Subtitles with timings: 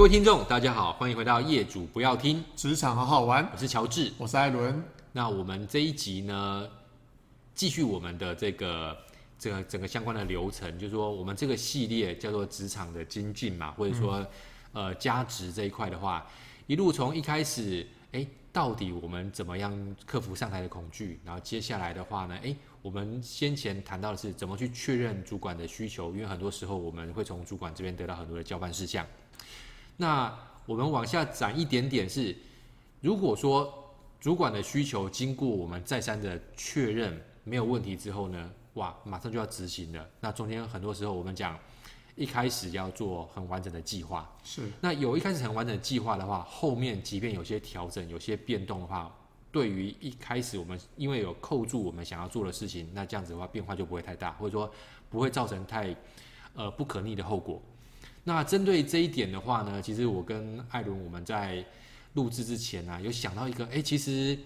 [0.00, 3.46] 各位听众，大家好，欢迎回到业主不要听职场好好玩。
[3.52, 4.82] 我是乔治，我是艾伦。
[5.12, 6.66] 那我们这一集呢，
[7.54, 8.96] 继续我们的这个
[9.38, 14.26] 这个整个相关的流程，就是说我们这个系列叫做职场的精进嘛，或者说、
[14.72, 16.26] 嗯、呃加值这一块的话，
[16.66, 21.20] 一路从一开始，哎，到底我们怎么样克服上台的恐惧？
[21.26, 29.06] 然后接下来的话呢，哎，我们先前谈到的是怎么去确认主管的需求，因为很多时候我们会从主管这边得到很多的交办事项。
[30.00, 32.34] 那我们往下展一点点是，
[33.02, 40.08] 如果说主管的需求经过我们再三的确认没有问题之后呢，哇，马上就要执行了。
[40.18, 41.58] 那中间很多时候我们讲
[42.16, 44.62] 一开始要做很完整的计划，是。
[44.80, 49.14] 那有一开始很完整的计划的话，后面即便有些调整、有些变动的话，
[49.52, 54.72] 对于一开始我们因为有扣住我们想要做的事情，那这样子的话变化就不会太大，或者说
[55.10, 55.94] 不会造成太
[56.54, 57.60] 呃不可逆的后果。
[58.30, 61.64] 那针对这一点的话呢，其实我跟艾伦我们在
[62.12, 64.38] 录制之前呢、啊，有想到一个，哎，其实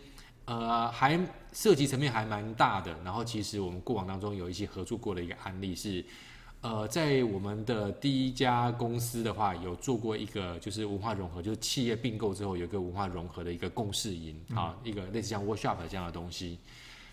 [0.46, 1.20] 呃还
[1.52, 2.96] 涉及层面还蛮大的。
[3.04, 6.02] 然后其实我们过往当中有一些合作过的一个案例是，
[6.62, 16.58] 呃，在我们的第一家公司的话，有做过一个就是文化融合，就是企业并购之后有一个文化融合的一个共事营啊，一个类似像 workshop 这样的东西。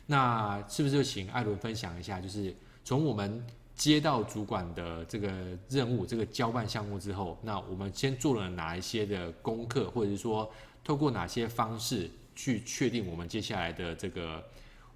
[0.06, 2.56] 那是不是就请艾伦分享一下，就是
[2.86, 3.46] 从我们
[3.82, 10.48] 接到主管的这个任务，这个交办项目之后，那我们先做了哪一些的功课，或者是说
[10.84, 14.44] 透过哪些方式去确定我们接下来的这个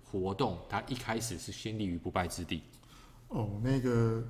[0.04, 2.62] 活动，它一开始是先立于不败之地。
[3.30, 4.24] 哦，那个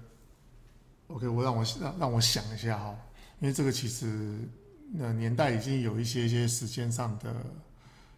[1.08, 2.98] ，OK，我让我让让我想一下哈，
[3.42, 4.40] 因为这个其实
[4.94, 7.46] 那年代已经有一些一些时间上的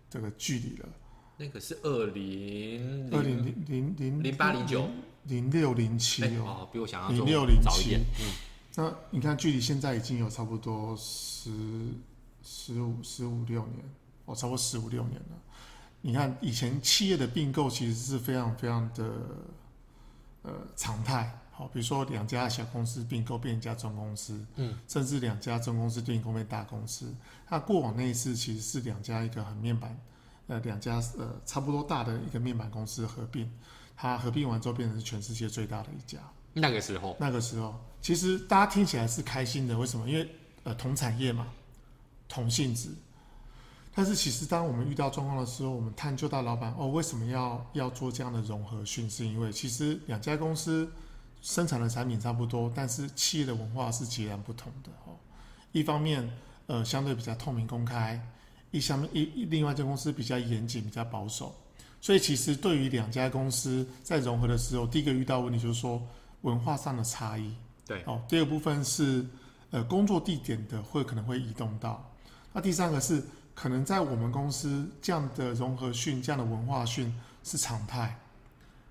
[0.08, 0.89] 这个距离了。
[1.35, 4.87] 那个是二零二零零零零零八零九。
[5.27, 8.32] 零六零七哦，比我想象零六零七，嗯，
[8.76, 11.52] 那你看距离现在已经有差不多十
[12.43, 13.83] 十五十五六年
[14.26, 15.38] 哦，差不多十五六年了。
[16.02, 19.04] 你看以前企业的并购其实是非常非常的
[20.43, 27.14] 呃常态，好，比如说两家小公司并购变一家中公司，嗯，甚至两家中公司并购变大公司。
[27.49, 29.99] 那过往那一次其实是两家一个很面板，
[30.48, 33.52] 呃，两家呃差不多大的一个面板公司合并。
[33.97, 36.19] 它合并完之后，变成是全世界最大的一家。
[36.53, 39.77] 那个时候，那个时候，其实大家听起来是开心的。
[39.77, 40.08] 为什么？
[40.08, 40.30] 因为
[40.63, 41.47] 呃，同产业嘛，
[42.30, 42.89] 同性质。
[43.93, 49.09] 但是其实，当我们遇到状况的时候，我们探究到老板哦，为什么要要做这样的融合训？
[49.09, 50.87] 是因为其实两家公司
[51.41, 55.17] 生产的产品差不多，但是企业的文化是截然不同的哦。
[55.71, 56.31] 一方面，
[56.67, 58.19] 呃，相对比较透明公开；
[58.69, 61.55] 一方面，一另外一家公司比较严谨，比较保守。
[61.99, 66.02] 所以，其实对于两家公司在融合的时候，第一个遇到问题就是说
[66.41, 67.53] 文化上的差异。
[67.85, 69.25] 对，哦，第二部分是
[69.71, 72.09] 呃工作地点的会可能会移动到。
[72.53, 73.21] 那第三个是
[73.55, 77.13] 可能在我们公司这样的融合训、这样的文化训
[77.43, 78.17] 是常态，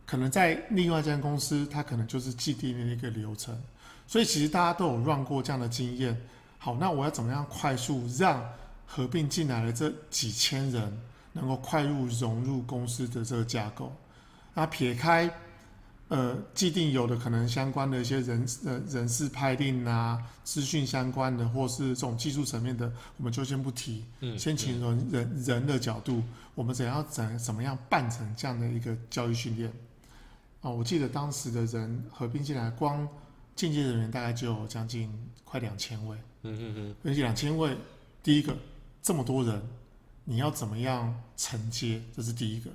[0.04, 3.58] 可能在另外一家公司它可能就是既定的一个流程。
[4.06, 6.20] 所以，其实大家都有 run 过这样的经验。
[6.58, 8.44] 好，那我要怎么样快速让
[8.84, 11.00] 合并进来的这几千人？
[11.36, 13.92] 能够快入融入公司的这个架构，
[14.54, 15.30] 那撇开
[16.08, 24.02] 呃既定有的可能相关的一些人呃人事派定啊、资讯相关的，或是这种技术层面的，我们就先不提。
[24.20, 26.22] 嗯，先请人人人的角度，
[26.54, 29.70] 我们怎样怎怎么样办成这样的一个教育训练
[30.62, 30.70] 啊？
[30.70, 33.06] 我记得当时的人合并进来，光
[33.54, 35.12] 进阶人员大概就有将近
[35.44, 36.16] 快两千位。
[36.44, 37.76] 嗯嗯嗯，而且两千位，
[38.22, 38.56] 第一个
[39.03, 39.62] 这么多人。
[40.28, 42.03] 你要怎么样承接？
[42.14, 42.69] 这是第一个。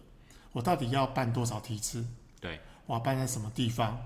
[0.53, 2.03] 我到底要办多少梯次？
[2.39, 3.99] 对，我要办在什么地方？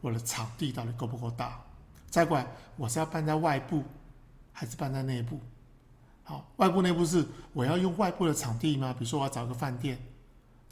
[0.00, 1.60] 我的场地到底够不够大？
[2.08, 2.46] 再过来，
[2.76, 3.84] 我是要办在外部，
[4.52, 5.38] 还是办在内部？
[6.24, 8.94] 好，外部内部是我要用外部的场地吗？
[8.98, 9.98] 比如说，我要找一个饭店，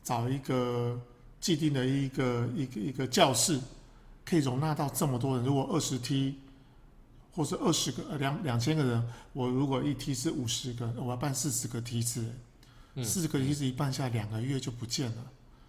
[0.02, 0.98] 找一个
[1.38, 3.60] 既定的一个一个一个教室，
[4.24, 5.44] 可以容纳到这么多人。
[5.44, 6.38] 如果二十梯。
[7.32, 12.24] 或是二十个呃两两千个人，我如果一梯是五十个，我要办四十个梯次，
[13.04, 15.24] 四十个梯次一办下来，两个月就不见了。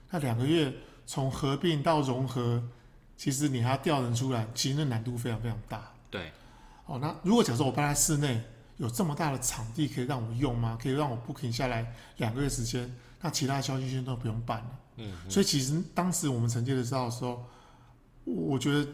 [0.09, 0.73] 那两个月
[1.05, 2.61] 从合并到融合，
[3.15, 5.91] 其实你还要调人出来，其实那难度非常非常大。
[6.09, 6.31] 对，
[6.87, 8.41] 哦，那如果假设我办在室内，
[8.77, 10.75] 有这么大的场地可以让我用吗？
[10.81, 12.91] 可以让我 booking 下来两个月时间，
[13.21, 14.79] 那其他消息圈都不用办了。
[14.97, 17.45] 嗯，所以其实当时我们承接的时候的时候，
[18.25, 18.87] 我觉得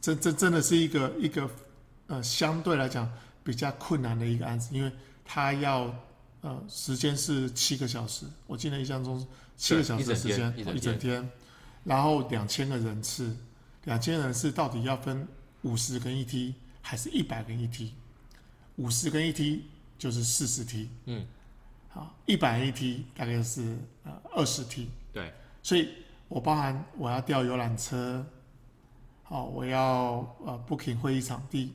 [0.00, 1.50] 这这真的是一个一个。
[2.08, 3.10] 呃，相对来讲
[3.44, 4.90] 比较困难的一个案子，因为
[5.24, 5.94] 它要
[6.40, 9.26] 呃时间是七个小时，我记得印象中
[9.56, 11.30] 七个小时的时间一整天，
[11.84, 13.36] 然后两千个人次，
[13.84, 15.26] 两千人次到底要分
[15.62, 17.94] 五十跟一梯还是一百个人一梯？
[18.76, 19.64] 五十跟一梯
[19.98, 21.26] 就是四十梯，嗯，
[21.88, 25.32] 好，一百人一梯大概是呃二十梯，对，
[25.62, 25.88] 所以
[26.28, 28.24] 我包含我要调游览车，
[29.24, 31.74] 好，我要呃 booking 会议场地，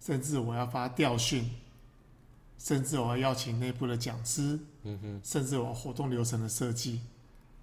[0.00, 1.50] 甚至我要发调训，
[2.58, 7.00] 甚至我要邀请内部的讲师，嗯哼，甚至我活动流程的设计，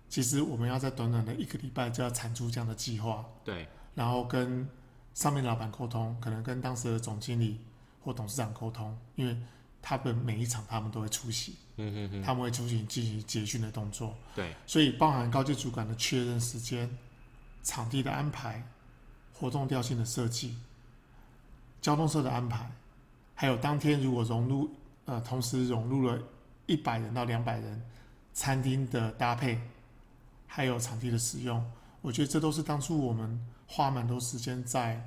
[0.09, 4.68] 其实我们要在短短的一个礼拜就要产出这样的计划，对，然后跟
[5.13, 7.59] 上面老板沟通，可能跟当时的总经理
[8.03, 9.38] 或董事长沟通，因为
[9.81, 16.89] 他们每一场他们都会出席，嗯哼哼，他们会出席进行结训的动作，对，所以包含高级主管的确认时间、
[17.63, 18.63] 场地的安排、
[19.33, 20.56] 活动调性的设计、
[21.83, 22.68] 交通车的安排，
[23.35, 24.71] 还有当天如果融入
[25.06, 26.18] 呃同时融入了
[26.65, 27.80] 一百人到两百人，
[28.33, 29.62] 餐厅的搭配，
[30.47, 31.63] 还有场地的使用，
[32.01, 33.39] 我觉得这都是当初我们。
[33.65, 35.01] 花蛮多时间在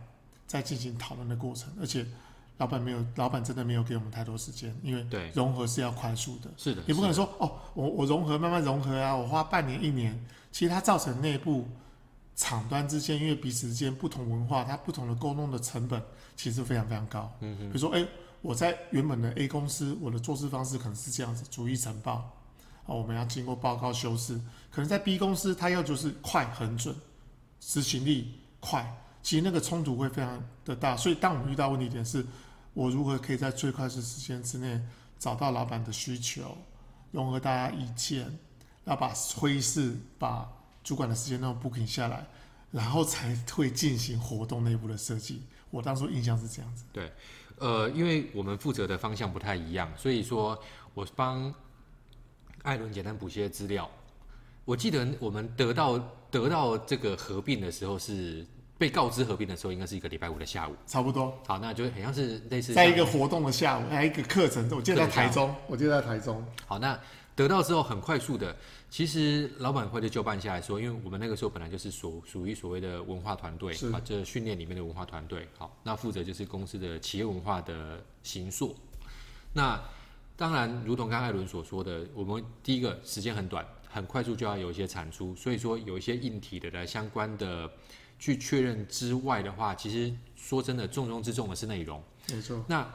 [0.44, 2.04] 在进行讨论的过程，而且
[2.56, 10.18] 老板没有，老板真的没有给我们太多时间，因为对融合是要快速的，是的，也不可能说哦，我我融合慢慢融合啊，我花半年一年，
[10.50, 11.68] 其实它造成内部
[12.36, 16.00] 厂端之间，因为彼此之间不同文化，它不同的沟通的成本
[16.36, 17.32] 其实非常非常高。
[17.40, 18.06] 嗯嗯，比如说，哎，
[18.42, 22.30] 我在原本的 A 公司，我的做事方式可能是这样子，逐一呈报，
[22.86, 24.38] 啊，我们要经过报告修饰，
[24.70, 26.94] 可能在 B 公司，它要求是快很准，
[27.58, 28.38] 执行力。
[28.58, 28.84] 快，
[29.22, 32.26] 其实那个冲突会非常的大，所以当我们遇到问题点是，
[32.74, 34.80] 我如何可以在最快的时间之内
[35.18, 36.56] 找到老板的需求，
[37.12, 38.24] 融合大家意见，
[38.84, 40.50] 然后把会议室、把
[40.86, 42.24] 主管的时间都 booking 下来，
[42.70, 45.42] 然后才会进行活动内部的设计。
[45.72, 46.84] 我当初印象是这样子。
[46.92, 47.10] 对，
[47.58, 50.56] 呃，因为我们负责的方向不太一样，所以说
[50.94, 51.52] 我帮
[52.62, 53.90] 艾伦简单补些资料。
[54.64, 55.98] 我记得我们得到
[56.30, 58.46] 得到这个合并的时候是
[58.78, 61.36] 被告知合并的时候，应该是一个礼拜五的下午，差不多。
[61.48, 66.44] 好，那就很像是类似在一个活动的下午，还有一个课程，我记得在台中，我记得在台中。
[66.64, 66.96] 好，那
[67.36, 68.56] 得到之后很快速的，
[68.90, 75.46] 其实老板会就就办下来说，因为我们那个时候本来就是属属于所谓的文化团队，啊，这训练里面的文化团队。
[75.56, 78.74] 好，那负责就是公司的企业文化的形塑。
[79.52, 79.80] 那
[80.36, 83.64] 当然，如同刚刚艾伦所说的，我们第一个时间很短。
[83.88, 87.70] 很快速就要有一些产出，所以说有一些硬体的来相关的
[88.18, 92.02] 去确认之外的话，其实说真的，重中之重的是内容。
[92.30, 92.62] 没错。
[92.68, 92.86] 那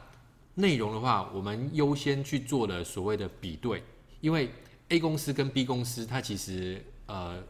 [0.54, 3.82] 内容的话，我们优先去做了所谓的比对，
[4.22, 4.50] 因为
[4.90, 7.44] A 公司跟 B 公司，它其实呃，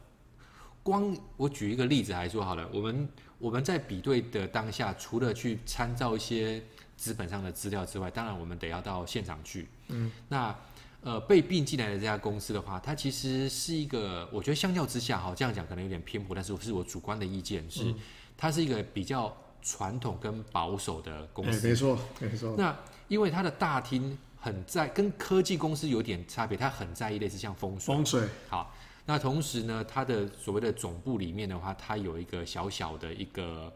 [0.81, 3.07] 光我举一个例子来说好了，我们
[3.37, 6.63] 我们在比对的当下，除了去参照一些
[6.97, 9.67] 资本上的资料之外，当然我们得要到现场去。
[9.89, 10.11] 嗯。
[10.27, 10.55] 那
[11.03, 17.95] 呃，被并进来的这家公司的话，它其实是一个，我觉得相较之下，哈，这样讲可能有点偏颇，但是是我主观的意见是，嗯、
[18.37, 21.67] 它是一个比较传统跟保守的公司。
[21.67, 22.53] 没错，没错。
[22.55, 22.77] 那
[23.07, 27.95] 因为它的大厅很在，跟科技公司有点差别，他很在意类似像风水。
[27.95, 28.27] 风水。
[28.49, 33.71] 好，那同时呢，它的所谓的总部里面的话，它有一个小小的一个，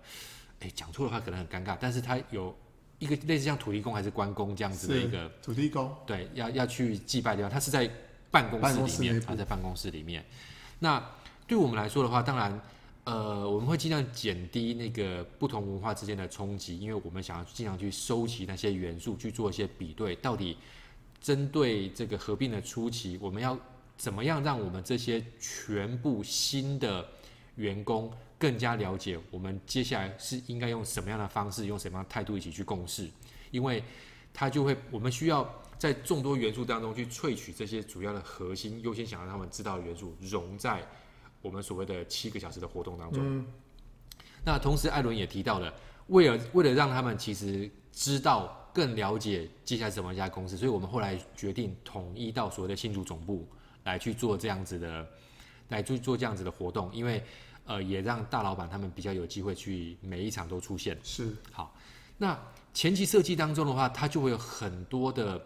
[0.60, 2.54] 哎，讲错的话可能很尴尬，但是它有。
[2.98, 7.92] 一个类似像土地公还是关公这样子的一个土地公，对，要要去祭拜的话，他是在
[8.32, 8.58] 办公
[8.88, 10.24] 室里面，他在办公室里面。
[10.80, 11.04] 那
[11.46, 12.58] 对我们来说的话，当然，
[13.06, 20.58] 呃，我们会尽量减低那个不同文化之间的冲击，因为我们想要尽量去收集那些元素，去做一些比对，到底
[21.22, 23.58] 针对这个合并的初期，我们要
[23.96, 27.08] 怎么样让我们这些全部新的
[27.56, 28.12] 员工。
[28.38, 33.10] 更加了解我们接下来是应该用什么样的方式，用什么样的态度一起去共事，
[33.50, 33.82] 因为
[34.34, 40.86] 他就会，我们需要在众多元素当中去萃取这些主要的核心，优先想让他们知道的元素融在
[41.46, 43.22] 我们所谓的七个小时的活动当中。
[43.24, 43.46] 嗯、
[44.44, 45.74] 那同时，艾伦也提到了，
[46.08, 53.48] 为了为了让他们其实知道更了解接下来怎么一家公司，所以我们后来决定统一到所谓的新竹总部
[53.84, 55.08] 来去做这样子的，
[55.70, 57.24] 来去做这样子的活动，因为。
[57.68, 60.96] 呃，也让大老板他们比较有机会去每一场都出现。
[61.02, 61.76] 是，好，
[62.16, 62.40] 那
[62.76, 65.44] 前期设计当中的话，它就会有很多的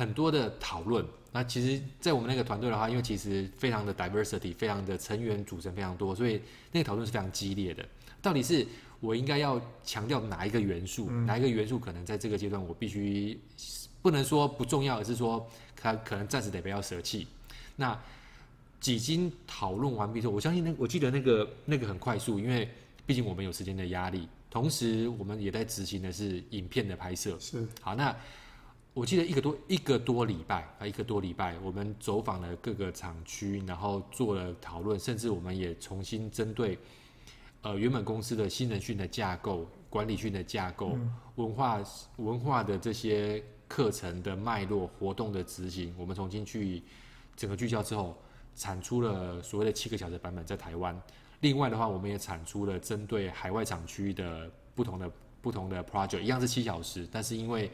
[0.00, 1.04] 很多的讨论。
[1.30, 6.40] 那其实，在我们那个团队的话，因为其实非常的 diversity，非常的成员组成非常多，所以
[6.72, 7.86] 那个讨论是非常激烈的。
[8.22, 8.66] 到底是
[9.00, 11.08] 我应该要强调哪一个元素？
[11.10, 13.38] 嗯、哪一个元素可能在这个阶段我必须
[14.00, 17.26] 不能说不重要，而是说它可能暂时得不要舍弃。
[17.76, 17.96] 那
[18.80, 22.68] 几经讨论完毕之后，我相信那我记得那个那个很快速，因为
[23.06, 27.38] 毕竟我们有时间的压力，同时我们也在执行的是影片的拍摄。
[27.38, 28.14] 是好，那
[28.92, 36.76] 我记得一个多一个多礼拜啊，一个多礼拜，我们走访了各个厂区，然后做了讨论，甚至我们也重新针对
[37.62, 41.80] 呃原本公司的新人训的架构管理训的架构、嗯、文化
[42.16, 46.82] 文化的这些课程的脉络、活动的执行，我们重新去
[47.36, 48.16] 整个聚焦之后，
[48.56, 51.00] 产出了所谓的七个小时版本在台湾。
[51.42, 57.70] 另外的话，我们也产出了针对海外厂区的不同的不同的 project，一样是七小时，但是因为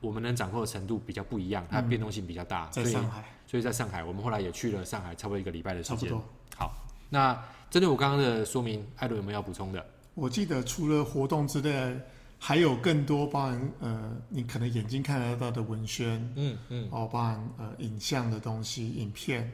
[0.00, 2.68] 我们能掌控的程度比较不一样，它变动性比较大。
[2.68, 5.98] 在上海，所以在上海，我们后来也去了上海，差不多一个礼拜的时间。
[5.98, 6.24] 差不多。
[6.56, 6.72] 好，
[7.10, 7.34] 那
[7.70, 9.84] 针对我刚刚的说明，艾伦有没有要补充的？
[10.14, 11.98] 我记得除了活动之类，
[12.38, 19.50] 还有更多包含呃，你可能眼睛看得到的文宣，嗯嗯，哦，包含呃影像的东西、影片，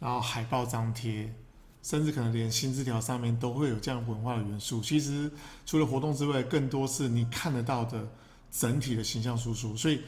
[0.00, 1.32] 然后海报张贴。
[1.82, 4.80] 甚至可能连新字条上面都会有这样文化的元素。
[4.80, 5.30] 其实
[5.64, 8.04] 除了活动之外，更多是你看得到的
[8.50, 9.76] 整体的形象输出。
[9.76, 10.00] 所以，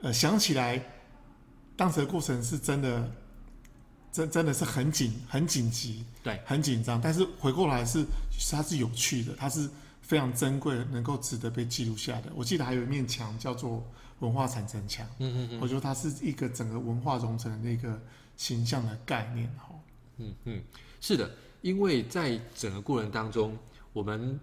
[0.00, 0.82] 呃，想起来
[1.76, 3.10] 当时的过程是真的，
[4.12, 7.00] 真真的是很紧、很紧急，对，很紧张。
[7.00, 8.04] 但是回过来是，
[8.50, 9.68] 它是有趣的，它是
[10.02, 12.30] 非常珍贵的，能够值得被记录下的。
[12.34, 13.84] 我记得还有一面墙叫做
[14.20, 18.00] 文化传承墙，嗯嗯嗯，我觉得它是一个整个文化融成的那个
[18.36, 19.70] 形象的概念，哈，
[20.18, 20.62] 嗯嗯。
[21.00, 23.54] 是的，因为在整个过程当中，
[23.92, 24.40] 我们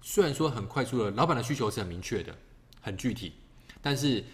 [0.00, 2.34] 虽然说很快速的，老板的需求是很明确的、
[2.88, 3.32] 很具体，
[3.80, 4.24] 但是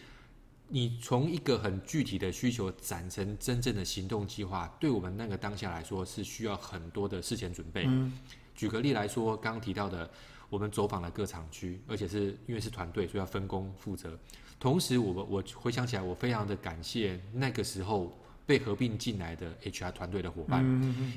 [0.69, 7.85] 你从一个很具体的需求展成真正的行动计划，对我们那个当下来说是需要很多的事前准备。
[7.87, 8.13] 嗯，
[8.55, 10.11] 举个例来说，刚刚提到的，
[10.49, 14.19] 我们走访了各厂区，而且是因为是团队，所以要分工负责。
[14.59, 18.17] 同时我，我我回想起来，我非常的感谢那个时候。
[18.47, 20.63] 被合并进来的 HR 团队的伙伴，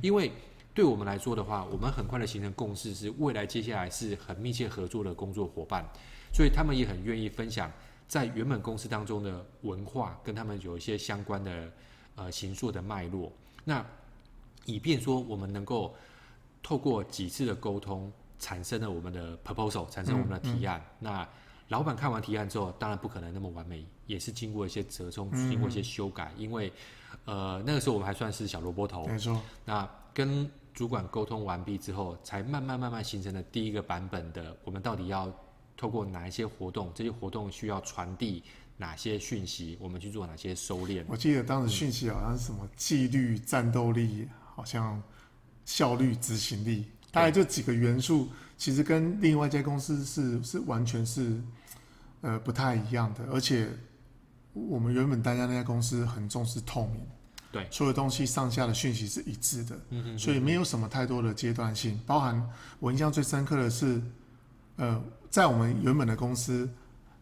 [0.01, 0.31] 因为
[0.73, 5.85] 对我们来说的话，我们很快的形成共识，是未来接下来是很密切合作的工作伙伴，
[6.37, 7.71] 所以他们也很愿意分享
[8.07, 11.71] 在原本公司当中的文化，跟他们有一些相关的
[12.13, 13.83] 呃形塑的脉络，那
[14.65, 15.95] 以便说我们能够
[16.61, 21.27] 透过几次的沟通，产生了我们的 proposal，产生我们的提案，那。
[21.69, 26.31] 老板看完提案之后，当然不可能那么完美，也是经过一些折中，经过一些修改。
[26.37, 26.71] 嗯、因为，
[27.25, 29.05] 呃，那个时候我们还算是小萝卜头。
[29.05, 29.41] 没错。
[29.65, 34.55] 那跟主管沟通完毕之后，才慢慢慢慢形成了第一个版本的。
[34.63, 35.29] 我们到底要
[35.77, 36.91] 透过哪一些活动？
[36.93, 38.43] 这些活动需要传递
[38.75, 39.77] 哪些讯息？
[39.79, 41.05] 我们去做哪些收敛？
[41.07, 45.01] 我记得当时讯息好像是什么纪律、战斗力，好像
[45.63, 48.27] 效率、执行力，大概这几个元素。
[48.57, 51.39] 其实跟另外一家公司是是完全是，
[52.21, 53.69] 呃，不太一样的，而且
[54.53, 57.05] 我们原本大家那家公司很重视透明，
[57.51, 62.01] 对，所有东西上下的讯息是一致的，嗯哼，所以没有什么太多的阶段性。
[62.07, 62.43] 包含
[62.79, 64.01] 我印象最深刻的是，
[64.77, 66.69] 呃，在我们原本的公司，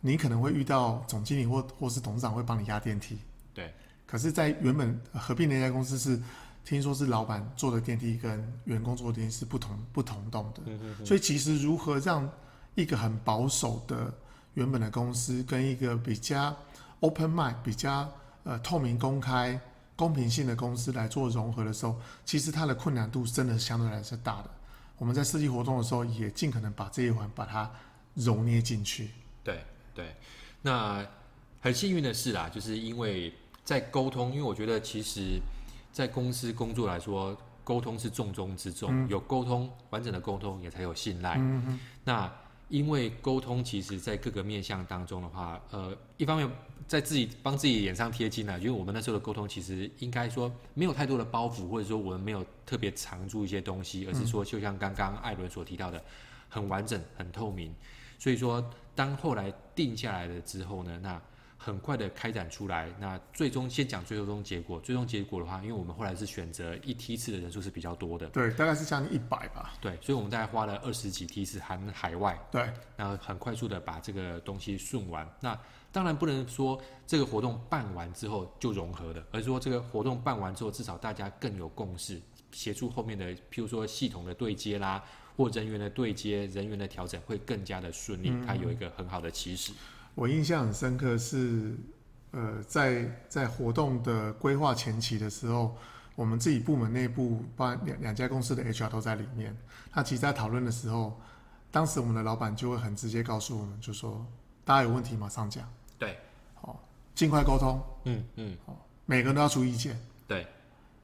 [0.01, 3.17] 你可能会遇到总经理或或是董事长会帮你压电梯，
[3.53, 3.73] 对，
[4.05, 6.19] 可是，在原本合并那家公司是。
[6.67, 12.27] 听说是老板坐的电梯跟员工坐的电梯是不同不同栋的，嗯、哼哼，所以其实如何让
[12.73, 14.11] 一个很保守的
[14.55, 16.57] 原本的公司跟一个比较
[17.01, 19.61] open mind、比较呃透明、公开、
[19.95, 21.95] 公平性的公司来做融合的时候，
[22.25, 24.49] 其实它的困难度真的相对来说是大的。
[24.97, 27.69] 我们在设计活动的时候，也尽可能把这一环把它
[28.15, 29.09] 揉捏进去。
[29.43, 29.59] 对
[29.93, 30.15] 对，
[30.61, 31.05] 那
[31.61, 35.39] 很幸运的是啦，就是因为在沟通，因为我觉得其实。
[35.95, 38.89] 在公司工作来说，沟通是重中之重。
[38.91, 41.37] 嗯、有沟通，完整的沟通也才有信赖。
[41.37, 42.29] 嗯、哼那
[42.67, 46.51] 因为沟通，其实在各个面向当中的话，呃，一方面
[46.85, 56.03] 在自己帮自己脸上贴金呢，因为我们那时候的沟通其实应该说没有太多的包袱，或者说我们没有特别藏住一些东西，而是说就像刚刚艾伦所提到的，
[56.49, 57.73] 很完整、很透明。
[58.19, 61.21] 所以说，当后来定下来了之后呢，那。
[61.57, 64.79] 很快的开展出来，那最终先讲最终结果。
[64.81, 69.73] 最终结果的话，因为我们后来是选择一梯次的人数是比较多的，对，大概是将近一百吧。
[69.81, 75.27] 对，所以我们大概花了二十几梯次含海外，对，然后很快速的把这个东西顺完。
[75.39, 75.57] 那
[75.91, 85.03] 当然不能说这个活动办完之后就融合了，而是说这个活动办完之后，至少大家更有共识，协助后面的，譬如说系统的对接啦，
[85.35, 89.73] 或人员的对接、人员的调整会更加的顺利，嗯、它有一个很好的起始。
[90.13, 91.75] 我印象很深刻是，
[92.31, 95.75] 呃，在在活动的规划前期的时候，
[96.15, 99.55] 我们自己部门内部，包两两家公司的 HR 都在里面。
[99.93, 101.19] 那其实，在讨论的时候，
[101.69, 104.25] 当时我们的老板就会很直接告诉我们，就说
[104.63, 106.17] 大家有问题马上讲，对，
[106.53, 106.81] 好，
[107.13, 110.47] 尽快沟通，嗯嗯，好，每个人都要出意见，对，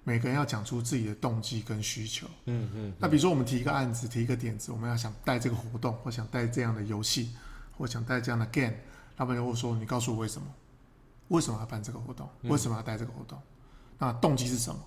[0.03, 2.93] 每个人要讲出自己的动机跟需求，嗯嗯。
[2.97, 7.31] 那比如说我们提一个案子，提一个点子，我们要想带这个活动，或想带这样的游戏，
[7.77, 8.73] 或想带这样的 game。
[9.17, 10.47] 老板就会说：“你告诉我为什么？
[11.27, 12.27] 为什么要办这个活动？
[12.43, 13.37] 为什么要带这个活动？
[13.37, 13.43] 嗯、
[13.99, 14.79] 那动机是什么？”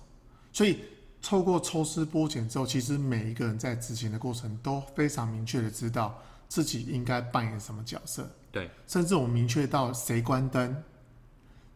[0.51, 0.79] 所以
[1.21, 8.29] 透过抽丝剥茧之后，其实每一个人在执行的过程都非常明确的知道自己应该扮演什么角色。
[8.51, 10.83] 对，甚至我们明确到谁关灯，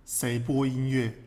[0.05, 1.17] 谁播音乐，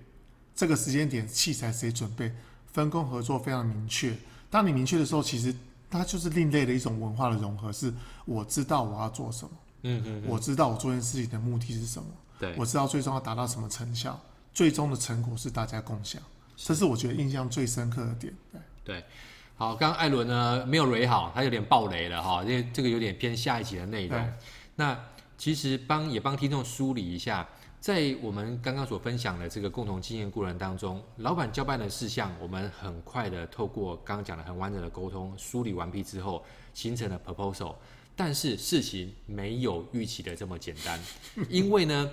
[0.55, 2.33] 这个时间点器材谁准备，
[2.73, 4.15] 分工合作非常明确。
[4.51, 5.55] 当你明确的时候，其实
[5.91, 7.93] 它就是另类的一种文化的融合，是
[8.25, 9.51] 我知道我要做什么，
[9.83, 14.21] 嗯嗯，我知道我做这件事情的目的是什么，对，我知道最终要达到什么成效，
[14.53, 16.21] 最终的成果是大家共享，
[16.57, 18.35] 这是我觉得印象最深刻的点。
[18.53, 19.05] 对，对。
[19.55, 24.33] 好，刚刚艾伦呢没有雷好，他有点爆雷了哈，因为这个有点偏下一集的内容。
[24.75, 24.99] 那
[25.39, 27.47] 其实帮也帮听众梳理一下，
[27.83, 37.75] 在我们刚刚所分享的这个共同经验过程当中，老板交办的事项，我们很快的透过刚刚讲的很完整的沟通梳理完毕之后，形成了 proposal。
[38.15, 41.01] 但是事情没有预期的这么简单，
[41.51, 42.09] 因为呢，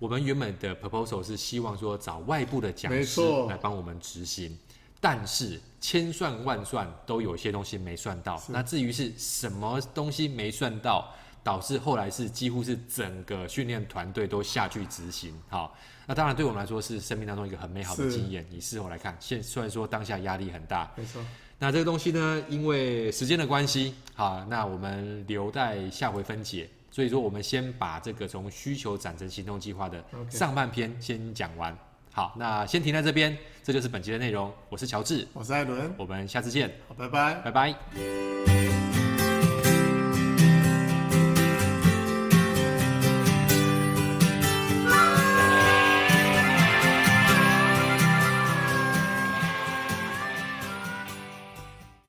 [0.00, 4.58] 我们原本的 proposal 是希望说找外部的讲师来帮我们执行，
[5.00, 8.42] 但是千算万算都有些东西没算到。
[8.48, 11.14] 那至于是什么东西没算到？
[11.44, 18.46] 导致后来是几乎是整个训练团队都下去执行，好，那当然对我们来说是生命当中一个很美好的经验。
[18.50, 21.24] 你事后来看，现虽然说当下压力很大，没错。
[21.58, 26.68] 那这个东西呢，因为时间的关系，好，那我们留待下回分解。
[26.90, 31.74] 所以说，我们先把这个从需求转成行动计划的上半篇先讲完。
[32.12, 34.52] 好，那先停在这边，这就是本期的内容。
[34.68, 36.70] 我是乔治，我是艾伦，我们下次见。
[36.86, 38.81] 好，拜拜，拜拜。